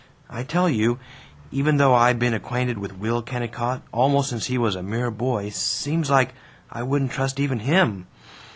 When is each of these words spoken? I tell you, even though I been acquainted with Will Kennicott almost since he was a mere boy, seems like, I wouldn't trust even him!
I 0.31 0.41
tell 0.41 0.67
you, 0.67 0.97
even 1.51 1.77
though 1.77 1.93
I 1.93 2.13
been 2.13 2.33
acquainted 2.33 2.79
with 2.79 2.97
Will 2.97 3.21
Kennicott 3.21 3.83
almost 3.91 4.31
since 4.31 4.47
he 4.47 4.57
was 4.57 4.73
a 4.73 4.81
mere 4.81 5.11
boy, 5.11 5.49
seems 5.49 6.09
like, 6.09 6.33
I 6.71 6.81
wouldn't 6.81 7.11
trust 7.11 7.39
even 7.39 7.59
him! 7.59 8.07